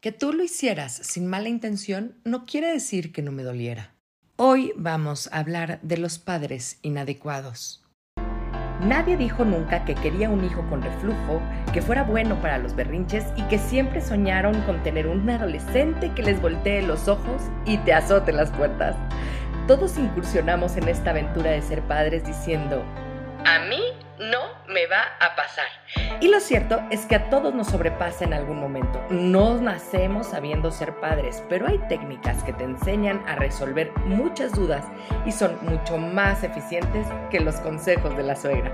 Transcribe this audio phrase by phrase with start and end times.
[0.00, 3.92] Que tú lo hicieras sin mala intención no quiere decir que no me doliera.
[4.36, 7.84] Hoy vamos a hablar de los padres inadecuados.
[8.82, 11.42] Nadie dijo nunca que quería un hijo con reflujo,
[11.74, 16.22] que fuera bueno para los berrinches y que siempre soñaron con tener un adolescente que
[16.22, 18.96] les voltee los ojos y te azote las puertas.
[19.66, 22.82] Todos incursionamos en esta aventura de ser padres diciendo,
[23.44, 23.82] a mí
[24.18, 25.66] no me va a pasar.
[26.20, 29.04] Y lo cierto es que a todos nos sobrepasa en algún momento.
[29.10, 34.84] No nacemos sabiendo ser padres, pero hay técnicas que te enseñan a resolver muchas dudas
[35.26, 38.72] y son mucho más eficientes que los consejos de la suegra.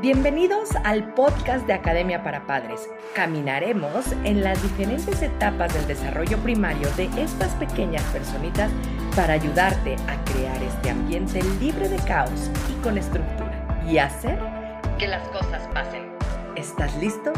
[0.00, 2.88] Bienvenidos al podcast de Academia para Padres.
[3.14, 8.70] Caminaremos en las diferentes etapas del desarrollo primario de estas pequeñas personitas
[9.16, 14.38] para ayudarte a crear este ambiente libre de caos y con estructura y hacer
[14.98, 16.12] que las cosas pasen.
[16.56, 17.32] ¿Estás listo?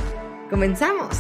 [0.50, 1.16] ¡Comenzamos!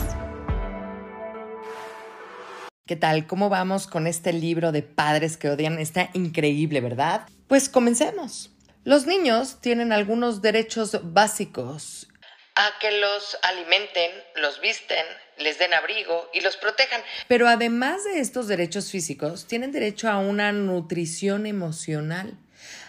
[2.86, 3.26] ¿Qué tal?
[3.26, 5.78] ¿Cómo vamos con este libro de padres que odian?
[5.78, 7.26] Está increíble, ¿verdad?
[7.48, 8.50] Pues comencemos.
[8.84, 12.08] Los niños tienen algunos derechos básicos
[12.54, 15.04] a que los alimenten, los visten,
[15.38, 17.02] les den abrigo y los protejan.
[17.28, 22.38] Pero además de estos derechos físicos, tienen derecho a una nutrición emocional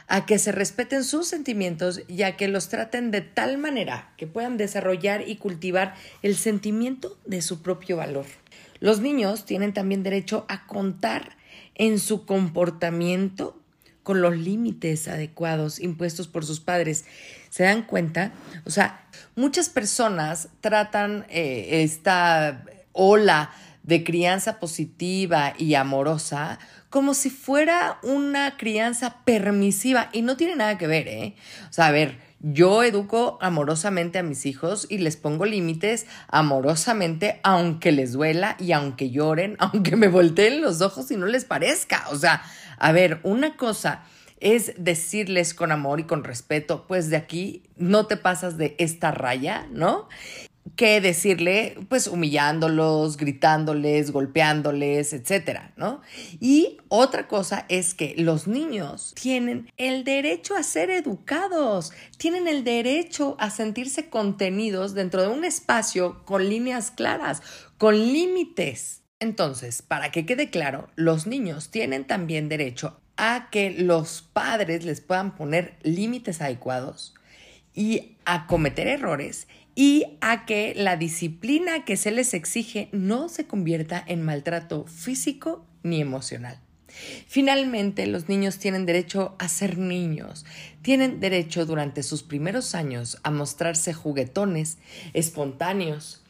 [0.08, 4.28] a que se respeten sus sentimientos y a que los traten de tal manera que
[4.28, 8.26] puedan desarrollar y cultivar el sentimiento de su propio valor.
[8.80, 11.36] Los niños tienen también derecho a contar
[11.76, 13.60] en su comportamiento
[14.04, 17.04] con los límites adecuados impuestos por sus padres.
[17.50, 18.32] ¿Se dan cuenta?
[18.66, 22.64] O sea, muchas personas tratan eh, esta
[22.94, 23.52] ola
[23.88, 30.78] de crianza positiva y amorosa como si fuera una crianza permisiva y no tiene nada
[30.78, 31.36] que ver, ¿eh?
[31.70, 37.40] O sea, a ver, yo educo amorosamente a mis hijos y les pongo límites amorosamente,
[37.44, 42.06] aunque les duela y aunque lloren, aunque me volteen los ojos y no les parezca.
[42.12, 42.44] O sea,
[42.78, 44.04] a ver, una cosa
[44.40, 49.12] es decirles con amor y con respeto, pues de aquí no te pasas de esta
[49.12, 50.08] raya, ¿no?
[50.76, 56.02] Que decirle, pues humillándolos, gritándoles, golpeándoles, etcétera, ¿no?
[56.40, 62.64] Y otra cosa es que los niños tienen el derecho a ser educados, tienen el
[62.64, 67.42] derecho a sentirse contenidos dentro de un espacio con líneas claras,
[67.78, 69.04] con límites.
[69.20, 75.02] Entonces, para que quede claro, los niños tienen también derecho a que los padres les
[75.02, 77.16] puedan poner límites adecuados
[77.74, 83.46] y a cometer errores y a que la disciplina que se les exige no se
[83.46, 86.60] convierta en maltrato físico ni emocional.
[87.28, 90.48] Finalmente, los niños tienen derecho a ser niños,
[90.82, 94.80] tienen derecho durante sus primeros años a mostrarse juguetones,
[95.14, 96.24] espontáneos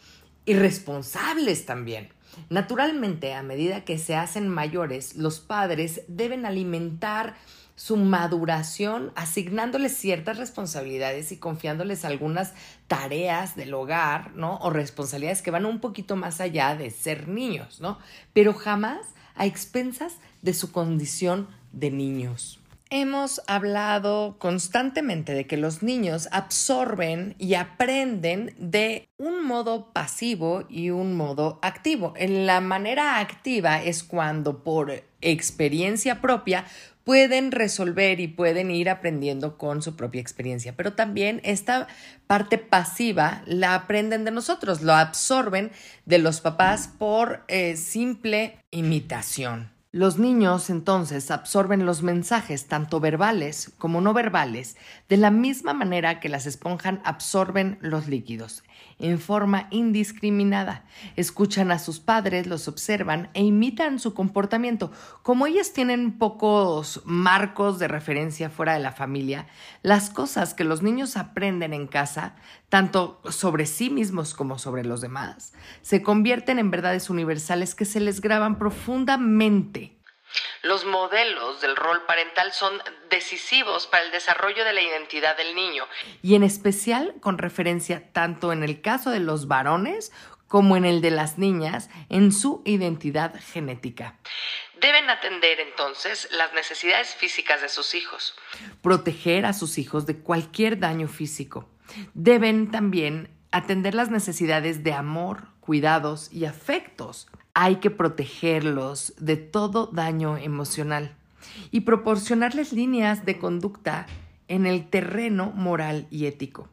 [0.45, 2.09] y responsables también.
[2.49, 7.37] Naturalmente, a medida que se hacen mayores, los padres deben alimentar
[7.77, 12.53] su maduración, asignándoles ciertas responsabilidades y confiándoles algunas
[12.88, 14.57] tareas del hogar, ¿no?
[14.57, 17.99] O responsabilidades que van un poquito más allá de ser niños, ¿no?
[18.33, 19.01] Pero jamás
[19.35, 22.59] a expensas de su condición de niños.
[22.89, 30.89] Hemos hablado constantemente de que los niños absorben y aprenden de un modo pasivo y
[30.89, 32.13] un modo activo.
[32.15, 36.65] En la manera activa es cuando por experiencia propia
[37.07, 40.75] pueden resolver y pueden ir aprendiendo con su propia experiencia.
[40.75, 41.88] Pero también esta
[42.28, 45.72] parte pasiva la aprenden de nosotros, lo absorben
[46.06, 49.76] de los papás por eh, simple imitación.
[49.93, 54.75] Los niños entonces absorben los mensajes, tanto verbales como no verbales,
[55.07, 58.65] de la misma manera que las esponjas absorben los líquidos,
[58.99, 60.83] en forma indiscriminada.
[61.15, 64.91] Escuchan a sus padres, los observan e imitan su comportamiento.
[65.23, 69.47] Como ellas tienen pocos marcos de referencia fuera de la familia,
[69.83, 72.35] las cosas que los niños aprenden en casa,
[72.69, 78.00] tanto sobre sí mismos como sobre los demás, se convierten en verdades universales que se
[78.00, 79.97] les graban profundamente
[80.63, 82.74] los modelos del rol parental son
[83.09, 85.86] decisivos para el desarrollo de la identidad del niño
[86.21, 90.12] y en especial con referencia tanto en el caso de los varones
[90.47, 94.18] como en el de las niñas en su identidad genética.
[94.80, 98.36] Deben atender entonces las necesidades físicas de sus hijos,
[98.81, 101.69] proteger a sus hijos de cualquier daño físico.
[102.13, 107.28] Deben también atender las necesidades de amor, cuidados y afectos
[107.60, 111.16] hay que protegerlos de todo daño emocional
[111.72, 114.06] y proporcionarles líneas de conducta
[114.48, 116.69] en el terreno moral y ético.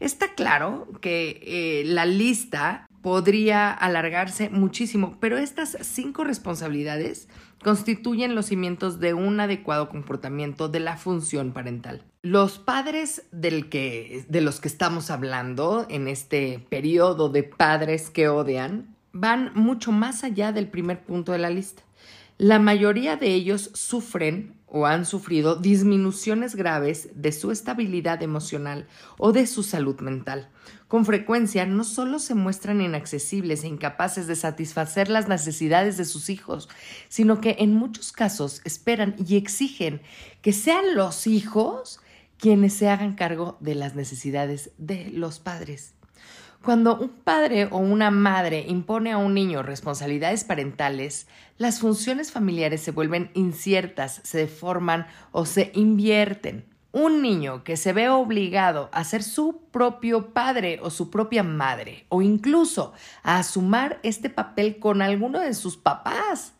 [0.00, 7.28] Está claro que eh, la lista podría alargarse muchísimo, pero estas cinco responsabilidades
[7.62, 12.02] constituyen los cimientos de un adecuado comportamiento de la función parental.
[12.22, 18.28] Los padres del que, de los que estamos hablando en este periodo de padres que
[18.28, 21.82] odian van mucho más allá del primer punto de la lista.
[22.38, 28.86] La mayoría de ellos sufren o han sufrido disminuciones graves de su estabilidad emocional
[29.18, 30.50] o de su salud mental.
[30.88, 36.30] Con frecuencia no solo se muestran inaccesibles e incapaces de satisfacer las necesidades de sus
[36.30, 36.68] hijos,
[37.08, 40.02] sino que en muchos casos esperan y exigen
[40.42, 42.00] que sean los hijos
[42.38, 45.95] quienes se hagan cargo de las necesidades de los padres.
[46.66, 51.28] Cuando un padre o una madre impone a un niño responsabilidades parentales,
[51.58, 56.66] las funciones familiares se vuelven inciertas, se deforman o se invierten.
[56.90, 62.04] Un niño que se ve obligado a ser su propio padre o su propia madre,
[62.08, 66.54] o incluso a asumir este papel con alguno de sus papás,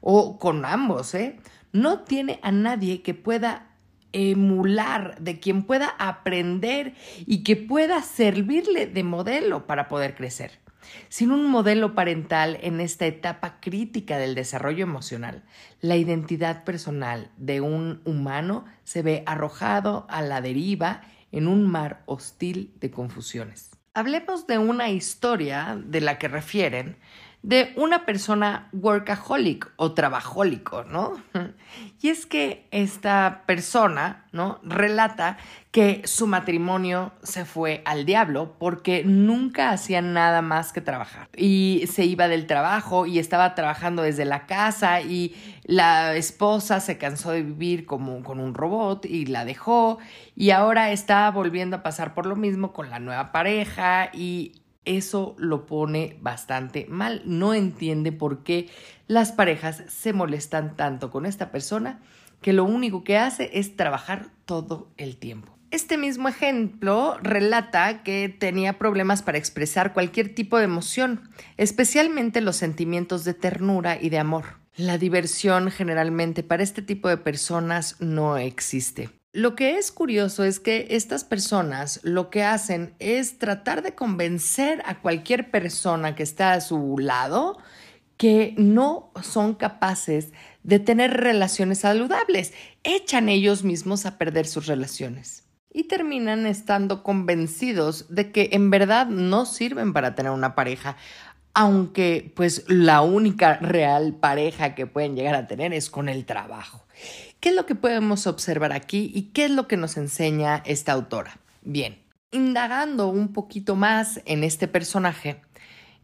[0.00, 1.40] o con ambos, ¿eh?
[1.72, 3.67] no tiene a nadie que pueda
[4.12, 6.94] emular, de quien pueda aprender
[7.26, 10.58] y que pueda servirle de modelo para poder crecer.
[11.08, 15.42] Sin un modelo parental en esta etapa crítica del desarrollo emocional,
[15.80, 21.02] la identidad personal de un humano se ve arrojado a la deriva
[21.32, 23.70] en un mar hostil de confusiones.
[23.94, 26.96] Hablemos de una historia de la que refieren
[27.42, 31.12] de una persona workaholic o trabajólico, ¿no?
[32.00, 34.58] Y es que esta persona, ¿no?
[34.64, 35.38] Relata
[35.70, 41.28] que su matrimonio se fue al diablo porque nunca hacía nada más que trabajar.
[41.36, 46.98] Y se iba del trabajo y estaba trabajando desde la casa y la esposa se
[46.98, 49.98] cansó de vivir como con un robot y la dejó
[50.34, 54.52] y ahora está volviendo a pasar por lo mismo con la nueva pareja y
[54.84, 57.22] eso lo pone bastante mal.
[57.24, 58.68] No entiende por qué
[59.06, 62.00] las parejas se molestan tanto con esta persona
[62.40, 65.58] que lo único que hace es trabajar todo el tiempo.
[65.70, 71.28] Este mismo ejemplo relata que tenía problemas para expresar cualquier tipo de emoción,
[71.58, 74.44] especialmente los sentimientos de ternura y de amor.
[74.76, 79.10] La diversión generalmente para este tipo de personas no existe.
[79.32, 84.82] Lo que es curioso es que estas personas lo que hacen es tratar de convencer
[84.86, 87.58] a cualquier persona que está a su lado
[88.16, 90.32] que no son capaces
[90.62, 92.54] de tener relaciones saludables.
[92.84, 99.06] Echan ellos mismos a perder sus relaciones y terminan estando convencidos de que en verdad
[99.06, 100.96] no sirven para tener una pareja,
[101.54, 106.86] aunque pues la única real pareja que pueden llegar a tener es con el trabajo.
[107.40, 110.92] ¿Qué es lo que podemos observar aquí y qué es lo que nos enseña esta
[110.92, 111.38] autora?
[111.62, 111.98] Bien,
[112.32, 115.40] indagando un poquito más en este personaje,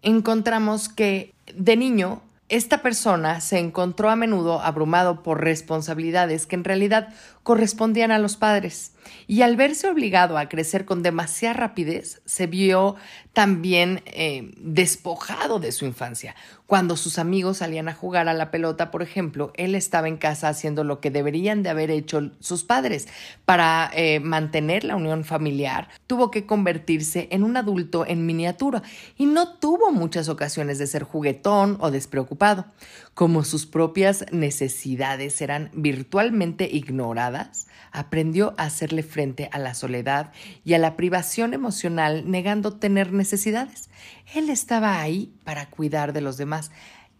[0.02, 6.62] encontramos que de niño esta persona se encontró a menudo abrumado por responsabilidades que en
[6.62, 7.08] realidad
[7.42, 8.92] correspondían a los padres
[9.26, 12.96] y al verse obligado a crecer con demasiada rapidez se vio
[13.32, 16.36] también eh, despojado de su infancia.
[16.66, 20.48] Cuando sus amigos salían a jugar a la pelota, por ejemplo, él estaba en casa
[20.48, 23.06] haciendo lo que deberían de haber hecho sus padres
[23.44, 25.90] para eh, mantener la unión familiar.
[26.06, 28.82] Tuvo que convertirse en un adulto en miniatura
[29.18, 32.64] y no tuvo muchas ocasiones de ser juguetón o despreocupado.
[33.12, 40.32] Como sus propias necesidades eran virtualmente ignoradas, aprendió a hacerle frente a la soledad
[40.64, 43.90] y a la privación emocional negando tener necesidades.
[44.34, 46.70] Él estaba ahí para cuidar de los demás.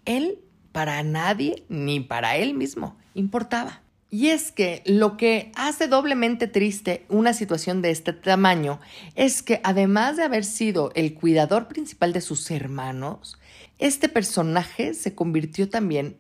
[0.05, 0.39] Él
[0.73, 3.83] para nadie ni para él mismo importaba.
[4.11, 8.79] Y es que lo que hace doblemente triste una situación de este tamaño
[9.17, 13.39] es que además de haber sido el cuidador principal de sus hermanos,
[13.79, 16.17] este personaje se convirtió también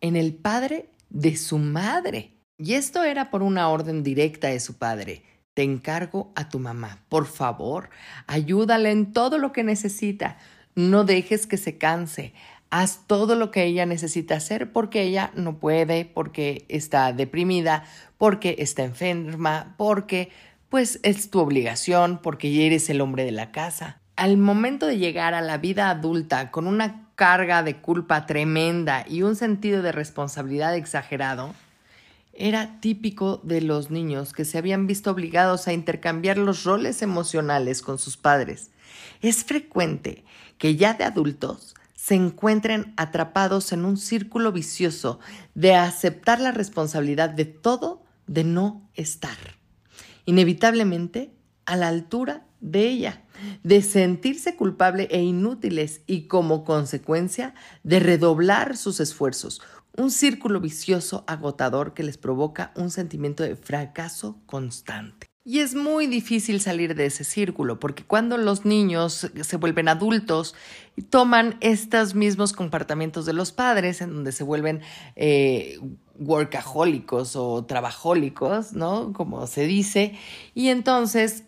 [0.00, 2.32] en el padre de su madre.
[2.58, 5.22] Y esto era por una orden directa de su padre.
[5.56, 6.98] Te encargo a tu mamá.
[7.08, 7.88] Por favor,
[8.26, 10.36] ayúdale en todo lo que necesita.
[10.74, 12.34] No dejes que se canse.
[12.68, 17.84] Haz todo lo que ella necesita hacer porque ella no puede, porque está deprimida,
[18.18, 20.28] porque está enferma, porque
[20.68, 23.98] pues es tu obligación, porque eres el hombre de la casa.
[24.14, 29.22] Al momento de llegar a la vida adulta con una carga de culpa tremenda y
[29.22, 31.54] un sentido de responsabilidad exagerado,
[32.38, 37.82] era típico de los niños que se habían visto obligados a intercambiar los roles emocionales
[37.82, 38.70] con sus padres.
[39.20, 40.24] Es frecuente
[40.58, 45.18] que ya de adultos se encuentren atrapados en un círculo vicioso
[45.54, 49.36] de aceptar la responsabilidad de todo de no estar,
[50.24, 51.32] inevitablemente
[51.64, 53.24] a la altura de ella,
[53.62, 59.60] de sentirse culpable e inútiles y como consecuencia de redoblar sus esfuerzos.
[59.96, 65.26] Un círculo vicioso agotador que les provoca un sentimiento de fracaso constante.
[65.48, 70.56] Y es muy difícil salir de ese círculo, porque cuando los niños se vuelven adultos
[71.08, 74.80] toman estos mismos comportamientos de los padres, en donde se vuelven
[75.14, 75.78] eh,
[76.18, 79.12] workahólicos o trabajólicos, ¿no?
[79.12, 80.18] Como se dice,
[80.52, 81.44] y entonces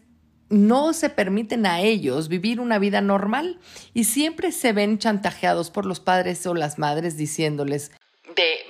[0.49, 3.59] no se permiten a ellos vivir una vida normal
[3.95, 7.91] y siempre se ven chantajeados por los padres o las madres diciéndoles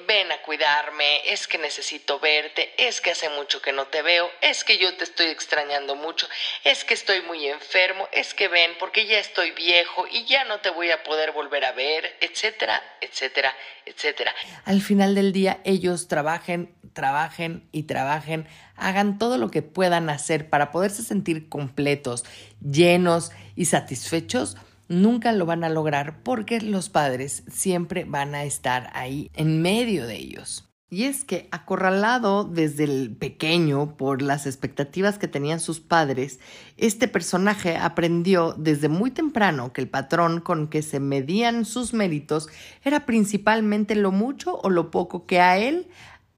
[0.07, 4.31] ven a cuidarme, es que necesito verte, es que hace mucho que no te veo,
[4.41, 6.27] es que yo te estoy extrañando mucho,
[6.65, 10.61] es que estoy muy enfermo, es que ven porque ya estoy viejo y ya no
[10.61, 14.35] te voy a poder volver a ver, etcétera, etcétera, etcétera.
[14.65, 20.49] Al final del día ellos trabajen, trabajen y trabajen, hagan todo lo que puedan hacer
[20.49, 22.25] para poderse sentir completos,
[22.61, 24.57] llenos y satisfechos
[24.89, 30.07] nunca lo van a lograr porque los padres siempre van a estar ahí en medio
[30.07, 30.69] de ellos.
[30.91, 36.41] Y es que, acorralado desde el pequeño por las expectativas que tenían sus padres,
[36.79, 42.49] este personaje aprendió desde muy temprano que el patrón con que se medían sus méritos
[42.85, 45.89] era principalmente lo mucho o lo poco que a él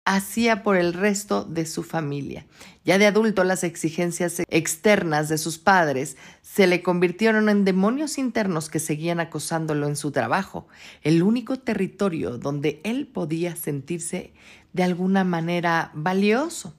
[0.05, 2.47] hacía por el resto de su familia.
[2.85, 8.69] Ya de adulto, las exigencias externas de sus padres se le convirtieron en demonios internos
[8.69, 10.67] que seguían acosándolo en su trabajo,
[11.03, 14.33] el único territorio donde él podía sentirse
[14.73, 16.75] de alguna manera valioso.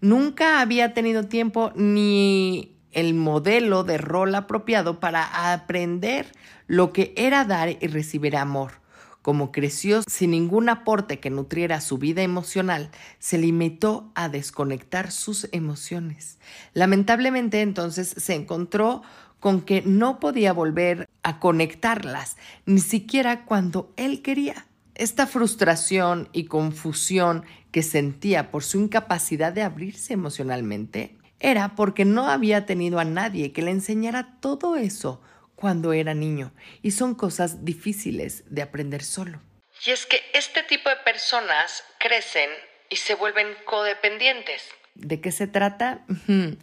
[0.00, 6.26] Nunca había tenido tiempo ni el modelo de rol apropiado para aprender
[6.66, 8.80] lo que era dar y recibir amor.
[9.22, 15.48] Como creció sin ningún aporte que nutriera su vida emocional, se limitó a desconectar sus
[15.52, 16.38] emociones.
[16.72, 19.02] Lamentablemente entonces se encontró
[19.38, 24.66] con que no podía volver a conectarlas, ni siquiera cuando él quería.
[24.94, 32.28] Esta frustración y confusión que sentía por su incapacidad de abrirse emocionalmente era porque no
[32.28, 35.22] había tenido a nadie que le enseñara todo eso
[35.60, 36.52] cuando era niño
[36.82, 39.40] y son cosas difíciles de aprender solo.
[39.84, 42.50] Y es que este tipo de personas crecen
[42.88, 44.68] y se vuelven codependientes.
[44.94, 46.00] ¿De qué se trata?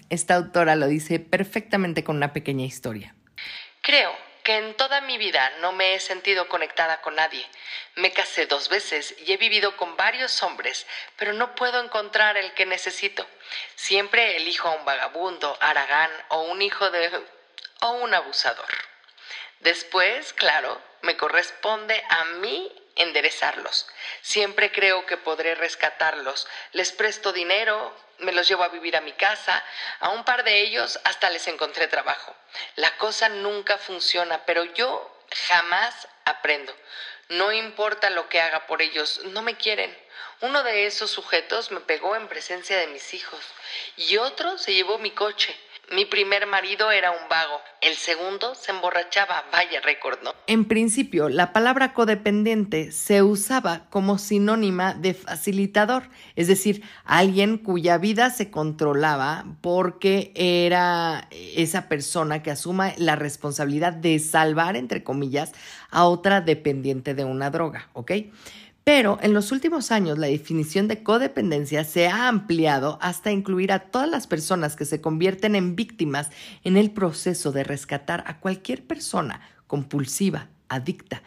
[0.09, 3.15] Esta autora lo dice perfectamente con una pequeña historia.
[3.81, 4.11] Creo
[4.43, 7.45] que en toda mi vida no me he sentido conectada con nadie.
[7.95, 10.87] Me casé dos veces y he vivido con varios hombres,
[11.17, 13.27] pero no puedo encontrar el que necesito.
[13.75, 17.09] Siempre elijo a un vagabundo, aragán o un hijo de
[17.81, 18.73] o un abusador.
[19.59, 23.87] Después, claro, me corresponde a mí enderezarlos.
[24.21, 26.47] Siempre creo que podré rescatarlos.
[26.73, 29.63] Les presto dinero, me los llevo a vivir a mi casa,
[29.99, 32.35] a un par de ellos hasta les encontré trabajo.
[32.75, 35.15] La cosa nunca funciona, pero yo
[35.47, 36.75] jamás aprendo.
[37.29, 39.95] No importa lo que haga por ellos, no me quieren.
[40.41, 43.43] Uno de esos sujetos me pegó en presencia de mis hijos
[43.95, 45.55] y otro se llevó mi coche.
[45.95, 50.33] Mi primer marido era un vago, el segundo se emborrachaba, vaya récord, ¿no?
[50.45, 57.97] En principio, la palabra codependiente se usaba como sinónima de facilitador, es decir, alguien cuya
[57.99, 65.53] vida se controlaba porque era esa persona que asuma la responsabilidad de salvar, entre comillas,
[65.89, 68.11] a otra dependiente de una droga, ¿ok?
[68.87, 73.79] Pero en los últimos años la definición de codependencia se ha ampliado hasta incluir a
[73.79, 76.29] todas las personas que se convierten en víctimas
[76.63, 81.21] en el proceso de rescatar a cualquier persona compulsiva, adicta,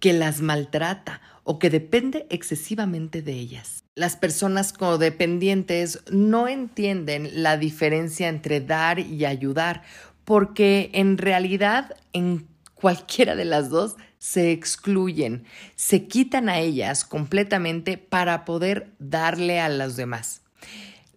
[0.00, 3.82] que las maltrata o que depende excesivamente de ellas.
[3.94, 9.82] Las personas codependientes no entienden la diferencia entre dar y ayudar
[10.26, 15.46] porque en realidad en cualquiera de las dos se excluyen,
[15.76, 20.42] se quitan a ellas completamente para poder darle a los demás.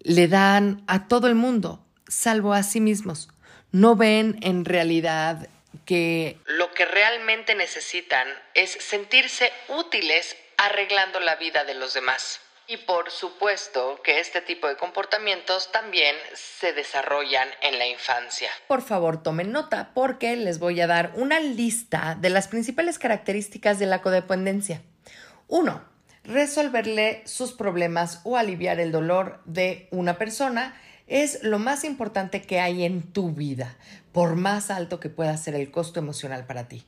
[0.03, 3.29] Le dan a todo el mundo, salvo a sí mismos.
[3.71, 5.47] No ven en realidad
[5.85, 12.39] que lo que realmente necesitan es sentirse útiles arreglando la vida de los demás.
[12.71, 18.49] Y por supuesto que este tipo de comportamientos también se desarrollan en la infancia.
[18.69, 23.77] Por favor, tomen nota porque les voy a dar una lista de las principales características
[23.77, 24.83] de la codependencia.
[25.49, 25.83] 1.
[26.23, 30.73] Resolverle sus problemas o aliviar el dolor de una persona
[31.07, 33.75] es lo más importante que hay en tu vida,
[34.13, 36.85] por más alto que pueda ser el costo emocional para ti.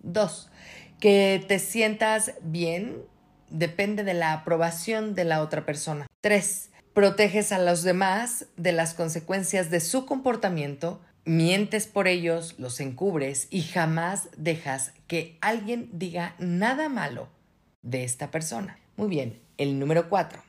[0.00, 0.50] 2.
[0.98, 3.04] Que te sientas bien
[3.50, 6.06] depende de la aprobación de la otra persona.
[6.22, 6.70] 3.
[6.94, 13.46] Proteges a los demás de las consecuencias de su comportamiento mientes por ellos, los encubres
[13.50, 17.28] y jamás dejas que alguien diga nada malo
[17.82, 18.78] de esta persona.
[18.96, 20.42] Muy bien, el número cuatro.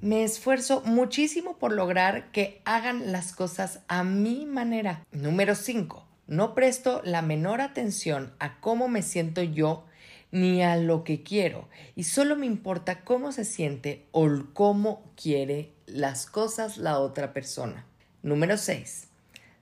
[0.00, 5.04] Me esfuerzo muchísimo por lograr que hagan las cosas a mi manera.
[5.10, 6.06] Número cinco.
[6.28, 9.86] No presto la menor atención a cómo me siento yo
[10.30, 15.72] ni a lo que quiero y solo me importa cómo se siente o cómo quiere
[15.86, 17.86] las cosas la otra persona.
[18.22, 19.08] Número 6.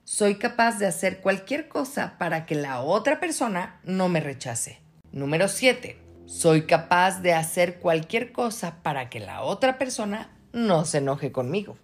[0.03, 4.79] Soy capaz de hacer cualquier cosa para que la otra persona no me rechace.
[5.11, 5.97] Número 7.
[6.25, 11.77] Soy capaz de hacer cualquier cosa para que la otra persona no se enoje conmigo.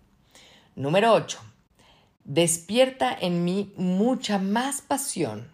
[0.75, 1.40] Número 8.
[2.25, 5.52] Despierta en mí mucha más pasión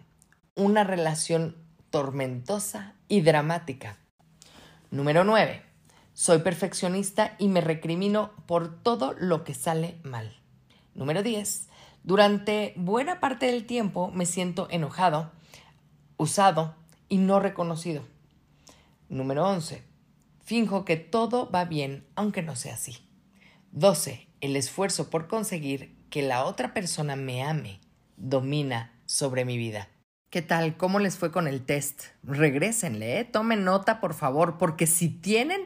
[0.54, 1.56] una relación
[1.90, 3.98] tormentosa y dramática.
[4.90, 5.62] Número 9.
[6.14, 10.40] Soy perfeccionista y me recrimino por todo lo que sale mal.
[10.94, 11.68] Número 10.
[12.04, 15.32] Durante buena parte del tiempo me siento enojado,
[16.18, 16.76] usado
[17.08, 18.04] y no reconocido.
[19.08, 19.82] Número 11.
[20.44, 23.08] Finjo que todo va bien aunque no sea así.
[23.72, 24.28] 12.
[24.40, 27.80] El esfuerzo por conseguir que la otra persona me ame
[28.16, 29.88] domina sobre mi vida.
[30.30, 30.76] ¿Qué tal?
[30.76, 32.02] ¿Cómo les fue con el test?
[32.22, 33.24] Regrésenle, ¿eh?
[33.24, 35.62] tomen nota por favor, porque si tienen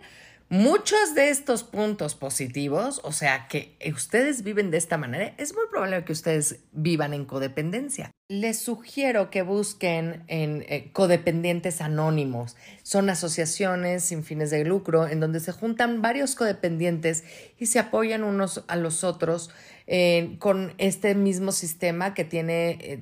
[0.50, 5.64] Muchos de estos puntos positivos, o sea, que ustedes viven de esta manera, es muy
[5.70, 8.10] probable que ustedes vivan en codependencia.
[8.28, 12.56] Les sugiero que busquen en eh, codependientes anónimos.
[12.82, 17.24] Son asociaciones sin fines de lucro en donde se juntan varios codependientes
[17.58, 19.50] y se apoyan unos a los otros
[19.86, 23.00] eh, con este mismo sistema que tiene eh,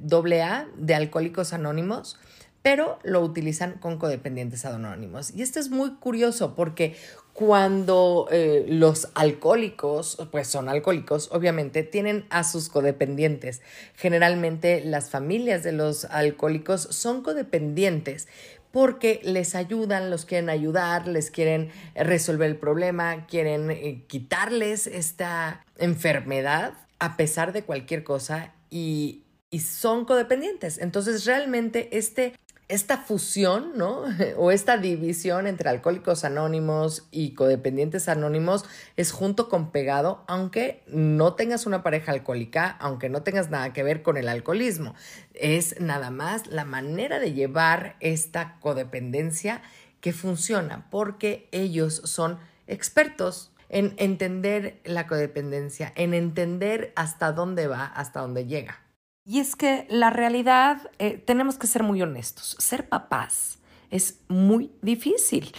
[0.77, 2.19] de Alcohólicos Anónimos
[2.63, 5.35] pero lo utilizan con codependientes anónimos.
[5.35, 6.97] Y esto es muy curioso porque
[7.33, 13.63] cuando eh, los alcohólicos, pues son alcohólicos, obviamente, tienen a sus codependientes.
[13.95, 18.29] Generalmente las familias de los alcohólicos son codependientes
[18.71, 25.65] porque les ayudan, los quieren ayudar, les quieren resolver el problema, quieren eh, quitarles esta
[25.79, 30.79] enfermedad a pesar de cualquier cosa y, y son codependientes.
[30.79, 32.35] Entonces, realmente este
[32.69, 34.05] esta fusión, ¿no?
[34.37, 38.65] O esta división entre alcohólicos anónimos y codependientes anónimos
[38.97, 43.83] es junto con pegado, aunque no tengas una pareja alcohólica, aunque no tengas nada que
[43.83, 44.95] ver con el alcoholismo.
[45.35, 49.63] Es nada más la manera de llevar esta codependencia
[50.01, 57.87] que funciona, porque ellos son expertos en entender la codependencia, en entender hasta dónde va,
[57.87, 58.81] hasta dónde llega.
[59.25, 63.59] Y es que la realidad, eh, tenemos que ser muy honestos, ser papás
[63.93, 65.53] es muy difícil,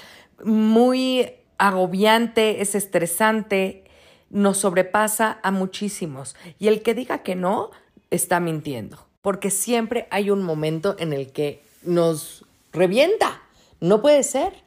[0.43, 3.85] muy agobiante, es estresante,
[4.29, 6.35] nos sobrepasa a muchísimos.
[6.59, 7.69] Y el que diga que no,
[8.09, 13.41] está mintiendo, porque siempre hay un momento en el que nos revienta,
[13.79, 14.63] no puede ser.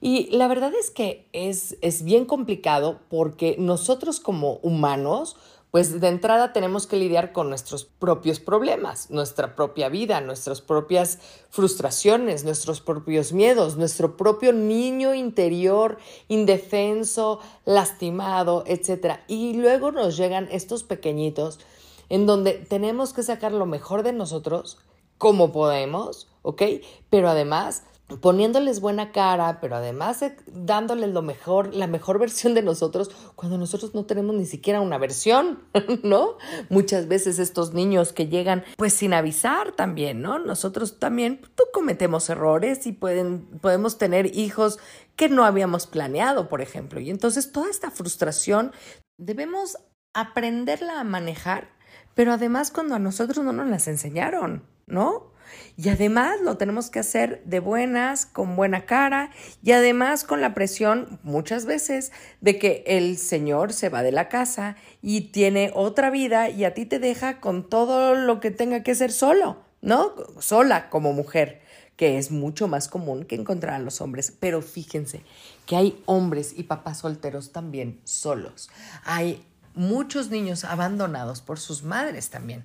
[0.00, 5.36] Y la verdad es que es, es bien complicado porque nosotros como humanos,
[5.70, 11.18] pues de entrada tenemos que lidiar con nuestros propios problemas, nuestra propia vida, nuestras propias
[11.48, 19.20] frustraciones, nuestros propios miedos, nuestro propio niño interior indefenso, lastimado, etc.
[19.28, 21.60] Y luego nos llegan estos pequeñitos
[22.08, 24.78] en donde tenemos que sacar lo mejor de nosotros
[25.18, 26.62] como podemos, ¿ok?
[27.10, 27.84] Pero además
[28.20, 33.94] poniéndoles buena cara, pero además dándoles lo mejor, la mejor versión de nosotros, cuando nosotros
[33.94, 35.60] no tenemos ni siquiera una versión,
[36.02, 36.36] ¿no?
[36.68, 40.38] Muchas veces estos niños que llegan pues sin avisar también, ¿no?
[40.38, 41.40] Nosotros también
[41.72, 44.78] cometemos errores y pueden, podemos tener hijos
[45.16, 47.00] que no habíamos planeado, por ejemplo.
[47.00, 48.72] Y entonces toda esta frustración
[49.18, 49.78] debemos
[50.12, 51.68] aprenderla a manejar,
[52.14, 55.29] pero además cuando a nosotros no nos las enseñaron, ¿no?
[55.76, 59.30] Y además lo tenemos que hacer de buenas, con buena cara
[59.62, 64.28] y además con la presión muchas veces de que el Señor se va de la
[64.28, 68.82] casa y tiene otra vida y a ti te deja con todo lo que tenga
[68.82, 70.14] que hacer solo, ¿no?
[70.38, 71.60] Sola como mujer
[72.00, 74.32] que es mucho más común que encontrar a los hombres.
[74.40, 75.22] Pero fíjense
[75.66, 78.70] que hay hombres y papás solteros también solos.
[79.04, 82.64] Hay muchos niños abandonados por sus madres también.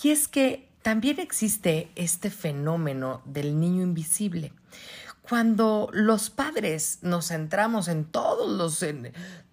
[0.00, 4.52] Y es que también existe este fenómeno del niño invisible.
[5.22, 8.84] Cuando los padres nos centramos en todos los,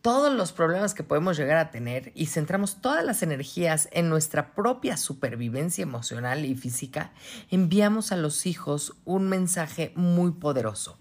[0.02, 4.56] todos los problemas que podemos llegar a tener y centramos todas las energías en nuestra
[4.56, 7.14] propia supervivencia emocional y física,
[7.52, 10.98] enviamos a los hijos un mensaje muy poderoso.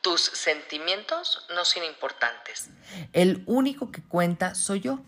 [0.00, 2.70] Tus sentimientos no son importantes.
[3.12, 5.00] El único que cuenta soy yo.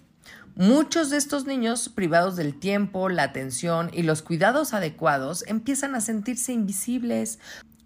[0.57, 6.01] Muchos de estos niños, privados del tiempo, la atención y los cuidados adecuados, empiezan a
[6.01, 7.39] sentirse invisibles,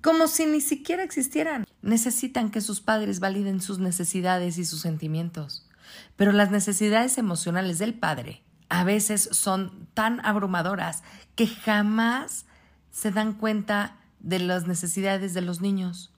[0.03, 1.67] como si ni siquiera existieran.
[1.83, 5.67] Necesitan que sus padres validen sus necesidades y sus sentimientos.
[6.17, 11.03] Pero las necesidades emocionales del padre a veces son tan abrumadoras
[11.37, 12.47] que jamás
[12.91, 16.13] se dan cuenta de las necesidades de los niños.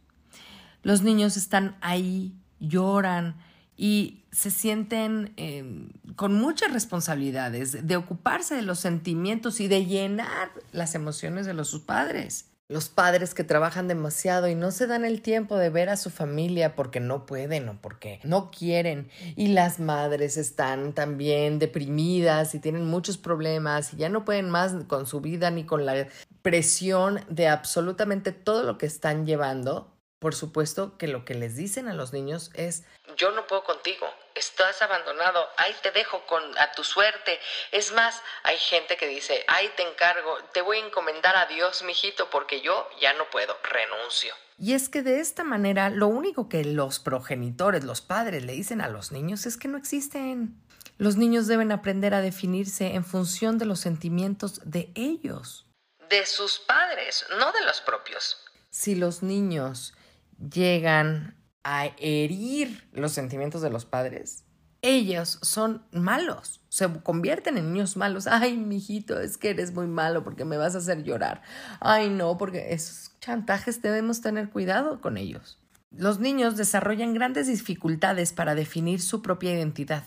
[0.83, 3.37] Los niños están ahí, lloran
[3.77, 10.51] y se sienten em, con muchas responsabilidades de ocuparse de los sentimientos y de llenar
[10.73, 12.47] las emociones de los sus padres.
[12.69, 16.11] Los padres que trabajan demasiado y no se dan el tiempo de ver a su
[16.11, 19.09] familia porque no pueden o porque no quieren.
[19.37, 24.75] Y las madres están también deprimidas y tienen muchos problemas y ya no pueden más
[24.89, 26.09] con su vida ni con la
[26.43, 29.93] presión de absolutamente todo lo que están llevando.
[30.19, 32.85] Por supuesto que lo que les dicen a los niños es
[33.17, 37.39] yo no puedo contigo, estás abandonado, ahí te dejo con a tu suerte.
[37.73, 41.83] Es más, hay gente que dice, ahí te encargo, te voy a encomendar a Dios,
[41.83, 44.35] mijito, porque yo ya no puedo, renuncio.
[44.59, 48.81] Y es que de esta manera lo único que los progenitores, los padres le dicen
[48.81, 50.63] a los niños es que no existen.
[50.99, 55.67] Los niños deben aprender a definirse en función de los sentimientos de ellos.
[56.09, 58.43] De sus padres, no de los propios.
[58.71, 59.93] Si los niños
[60.39, 61.36] llegan
[61.69, 64.45] a herir los sentimientos de los padres,
[64.83, 68.29] ellos son malos, se convierten en niños malos.
[68.29, 71.43] Ay, mijito, es que eres muy malo porque me vas a hacer llorar.
[71.81, 75.59] Ay, no, porque esos chantajes debemos tener cuidado con ellos.
[75.91, 80.03] Los niños desarrollan grandes dificultades para definir su propia identidad.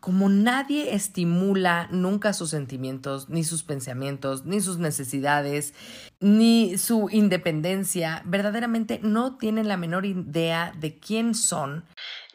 [0.00, 5.74] Como nadie estimula nunca sus sentimientos, ni sus pensamientos, ni sus necesidades,
[6.18, 11.84] ni su independencia, verdaderamente no tienen la menor idea de quién son,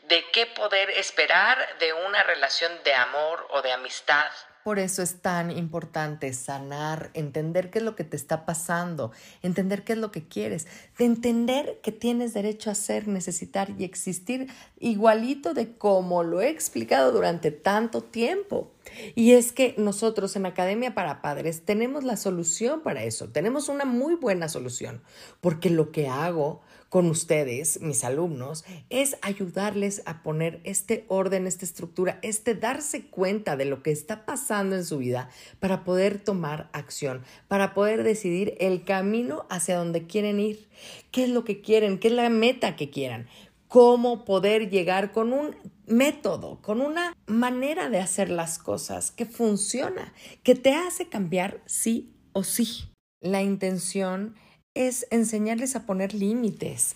[0.08, 4.28] de qué poder esperar de una relación de amor o de amistad.
[4.63, 9.84] Por eso es tan importante sanar, entender qué es lo que te está pasando, entender
[9.84, 14.47] qué es lo que quieres, de entender que tienes derecho a ser, necesitar y existir
[14.80, 18.71] igualito de como lo he explicado durante tanto tiempo.
[19.15, 23.84] Y es que nosotros en Academia para Padres tenemos la solución para eso, tenemos una
[23.84, 25.02] muy buena solución,
[25.41, 26.62] porque lo que hago
[26.94, 33.58] con ustedes, mis alumnos, es ayudarles a poner este orden, esta estructura, este darse cuenta
[33.58, 35.28] de lo que está pasando en su vida
[35.60, 40.70] para poder tomar acción, para poder decidir el camino hacia donde quieren ir,
[41.10, 43.26] qué es lo que quieren, qué es la meta que quieran,
[43.68, 45.56] cómo poder llegar con un
[45.88, 52.14] método, con una manera de hacer las cosas que funciona, que te hace cambiar sí
[52.34, 52.92] o sí.
[53.20, 54.44] La intención es
[54.76, 56.96] enseñarles a poner límites,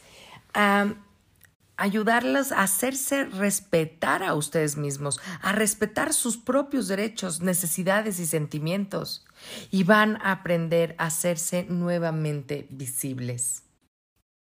[0.54, 0.94] a
[1.78, 9.26] ayudarlos a hacerse respetar a ustedes mismos, a respetar sus propios derechos, necesidades y sentimientos,
[9.70, 13.66] y van a aprender a hacerse nuevamente visibles.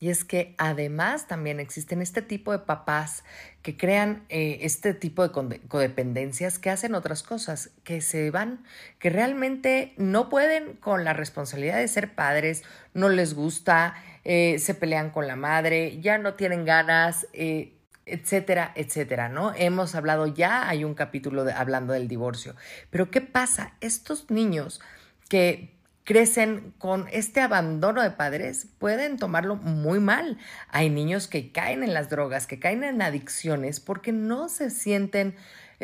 [0.03, 3.23] Y es que además también existen este tipo de papás
[3.61, 8.65] que crean eh, este tipo de codependencias que hacen otras cosas, que se van,
[8.99, 12.63] que realmente no pueden con la responsabilidad de ser padres,
[12.93, 17.71] no les gusta, eh, se pelean con la madre, ya no tienen ganas, eh,
[18.05, 19.53] etcétera, etcétera, ¿no?
[19.55, 22.57] Hemos hablado ya, hay un capítulo hablando del divorcio,
[22.89, 23.71] pero ¿qué pasa?
[23.79, 24.81] Estos niños
[25.29, 25.72] que
[26.03, 30.37] crecen con este abandono de padres pueden tomarlo muy mal.
[30.69, 35.35] Hay niños que caen en las drogas, que caen en adicciones porque no se sienten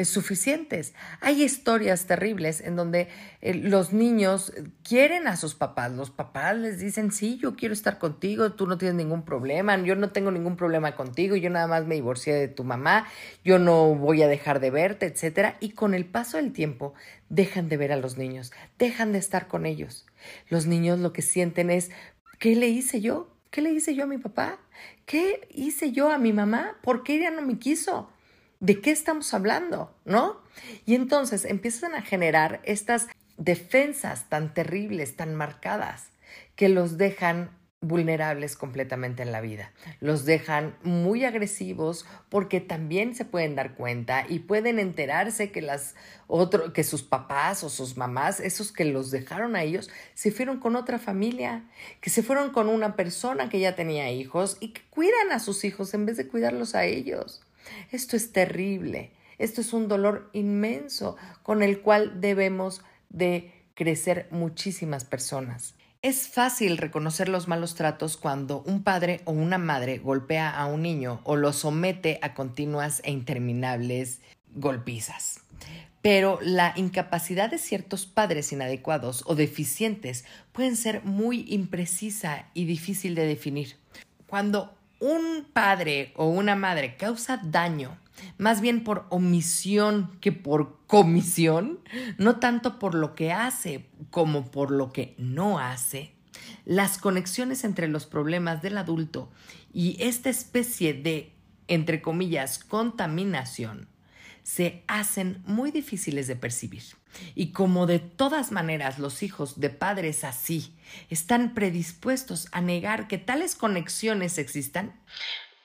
[0.06, 0.94] suficientes.
[1.22, 3.10] Hay historias terribles en donde
[3.42, 4.54] eh, los niños
[4.84, 8.78] quieren a sus papás, los papás les dicen, sí, yo quiero estar contigo, tú no
[8.78, 12.48] tienes ningún problema, yo no tengo ningún problema contigo, yo nada más me divorcié de
[12.48, 13.08] tu mamá,
[13.44, 16.94] yo no voy a dejar de verte, etcétera, y con el paso del tiempo
[17.30, 20.06] dejan de ver a los niños, dejan de estar con ellos.
[20.50, 21.92] Los niños lo que sienten es,
[22.40, 23.30] ¿qué le hice yo?
[23.52, 24.60] ¿Qué le hice yo a mi papá?
[25.06, 26.78] ¿Qué hice yo a mi mamá?
[26.82, 28.10] ¿Por qué ella no me quiso?
[28.60, 29.94] ¿de qué estamos hablando?
[30.06, 30.42] ¿No?
[30.86, 36.12] Y entonces empiezan a generar estas defensas tan terribles, tan marcadas,
[36.56, 39.72] que los dejan vulnerables completamente en la vida.
[40.02, 45.96] Los dejan muy agresivos porque también se pueden dar cuenta y pueden enterarse que las
[46.28, 50.60] otro, que sus papás o sus mamás, esos que los dejaron a ellos, se fueron
[50.60, 51.63] con otra familia,
[52.02, 55.63] que se fueron con una persona que ya tenía hijos y que cuidan a sus
[55.63, 57.42] hijos en vez de cuidarlos a ellos.
[57.92, 59.12] Esto es terrible.
[59.38, 65.76] Esto es un dolor inmenso con el cual debemos de crecer muchísimas personas.
[66.02, 70.82] Es fácil reconocer los malos tratos cuando un padre o una madre golpea a un
[70.82, 74.22] niño o lo somete a continuas e interminables
[74.56, 75.42] golpizas.
[76.02, 83.16] pero la incapacidad de ciertos padres inadecuados o deficientes pueden ser muy imprecisa y difícil
[83.16, 83.76] de definir.
[84.26, 87.98] Cuando un padre o una madre causa daño,
[88.38, 91.80] más bien por omisión que por comisión,
[92.18, 96.13] no tanto por lo que hace como por lo que no hace,
[96.65, 99.32] las conexiones entre los problemas del adulto
[99.74, 101.32] y esta especie de,
[101.67, 103.88] entre comillas, contaminación
[104.43, 106.84] se hacen muy difíciles de percibir.
[107.36, 110.74] Y como de todas maneras los hijos de padres así
[111.10, 115.00] están predispuestos a negar que tales conexiones existan,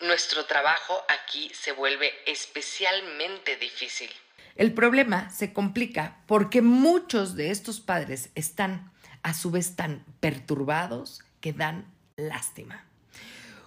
[0.01, 4.11] nuestro trabajo aquí se vuelve especialmente difícil.
[4.57, 8.93] El problema se complica porque muchos de estos padres están
[9.25, 11.87] a su vez tan perturbados que dan
[12.17, 12.85] lástima.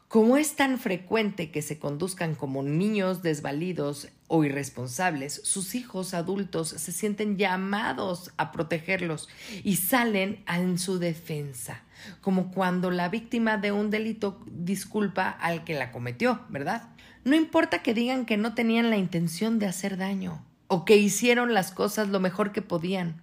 [0.07, 6.69] Como es tan frecuente que se conduzcan como niños desvalidos o irresponsables, sus hijos adultos
[6.69, 9.27] se sienten llamados a protegerlos
[9.65, 11.83] y salen en su defensa,
[12.21, 16.87] como cuando la víctima de un delito disculpa al que la cometió, ¿verdad?
[17.25, 21.53] No importa que digan que no tenían la intención de hacer daño o que hicieron
[21.53, 23.21] las cosas lo mejor que podían.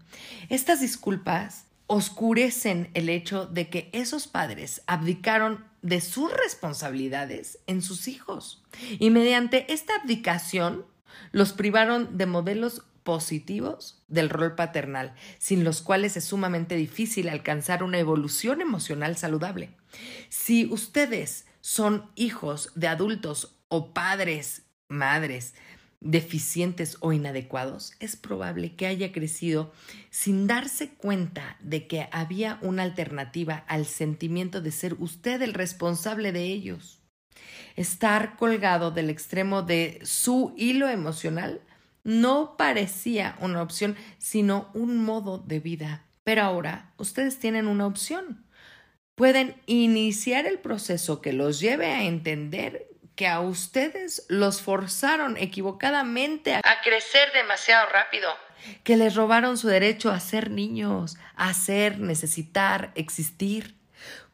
[0.48, 8.09] Estas disculpas oscurecen el hecho de que esos padres abdicaron de sus responsabilidades en sus
[8.09, 8.64] hijos
[8.98, 10.87] y mediante esta abdicación
[11.30, 17.83] los privaron de modelos positivos del rol paternal, sin los cuales es sumamente difícil alcanzar
[17.83, 19.70] una evolución emocional saludable.
[20.30, 25.54] Si ustedes son hijos de adultos o padres, madres,
[26.04, 29.72] deficientes o inadecuados, es probable que haya crecido
[30.10, 36.30] sin darse cuenta de que había una alternativa al sentimiento de ser usted el responsable
[36.30, 37.00] de ellos.
[37.74, 41.60] Estar colgado del extremo de su hilo emocional
[42.04, 46.04] no parecía una opción, sino un modo de vida.
[46.22, 48.44] Pero ahora ustedes tienen una opción.
[49.14, 56.55] Pueden iniciar el proceso que los lleve a entender que a ustedes los forzaron equivocadamente
[56.55, 58.29] a crecer demasiado rápido,
[58.83, 63.77] que les robaron su derecho a ser niños, a ser, necesitar, existir.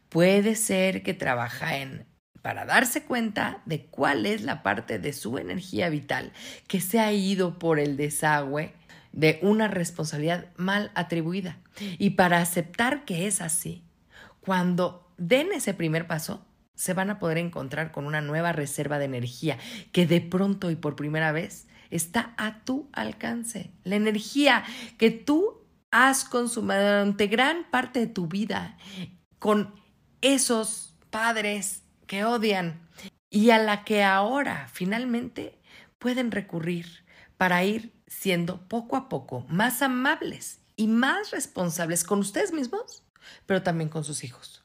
[0.09, 2.07] Puede ser que trabajen
[2.43, 6.33] para darse cuenta de cuál es la parte de su energía vital
[6.67, 8.75] que se ha ido por el desagüe
[9.13, 11.59] de una responsabilidad mal atribuida
[11.99, 13.85] y para aceptar que es así.
[14.41, 16.47] Cuando den ese primer paso,
[16.81, 19.59] se van a poder encontrar con una nueva reserva de energía
[19.93, 23.71] que de pronto y por primera vez está a tu alcance.
[23.85, 24.65] La energía
[24.97, 28.79] que tú has consumido durante gran parte de tu vida
[29.39, 29.75] con
[30.23, 32.81] esos padres que odian
[33.29, 35.61] y a la que ahora finalmente
[35.99, 37.05] pueden recurrir
[37.37, 43.03] para ir siendo poco a poco más amables y más responsables con ustedes mismos,
[43.45, 44.65] pero también con sus hijos.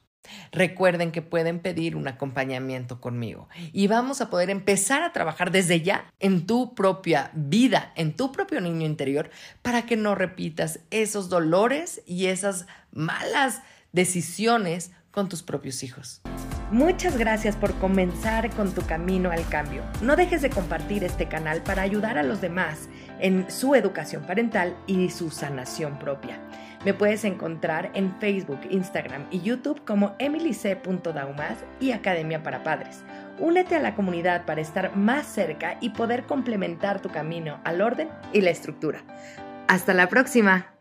[0.52, 5.80] Recuerden que pueden pedir un acompañamiento conmigo y vamos a poder empezar a trabajar desde
[5.80, 9.30] ya en tu propia vida, en tu propio niño interior,
[9.62, 13.62] para que no repitas esos dolores y esas malas
[13.92, 16.20] decisiones con tus propios hijos.
[16.70, 19.82] Muchas gracias por comenzar con tu camino al cambio.
[20.02, 22.88] No dejes de compartir este canal para ayudar a los demás
[23.20, 26.40] en su educación parental y su sanación propia.
[26.84, 33.02] Me puedes encontrar en Facebook, Instagram y YouTube como emilyc.daumas y Academia para Padres.
[33.38, 38.08] Únete a la comunidad para estar más cerca y poder complementar tu camino al orden
[38.32, 39.02] y la estructura.
[39.68, 40.75] Hasta la próxima.